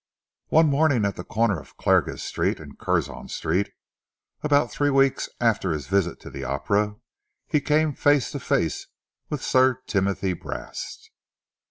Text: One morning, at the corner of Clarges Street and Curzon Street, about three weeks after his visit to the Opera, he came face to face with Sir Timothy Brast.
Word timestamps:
One 0.47 0.65
morning, 0.65 1.05
at 1.05 1.15
the 1.15 1.23
corner 1.23 1.59
of 1.59 1.77
Clarges 1.77 2.23
Street 2.23 2.59
and 2.59 2.75
Curzon 2.79 3.27
Street, 3.27 3.69
about 4.41 4.71
three 4.71 4.89
weeks 4.89 5.29
after 5.39 5.71
his 5.73 5.85
visit 5.85 6.19
to 6.21 6.31
the 6.31 6.43
Opera, 6.43 6.95
he 7.45 7.61
came 7.61 7.93
face 7.93 8.31
to 8.31 8.39
face 8.39 8.87
with 9.29 9.43
Sir 9.43 9.83
Timothy 9.85 10.33
Brast. 10.33 11.11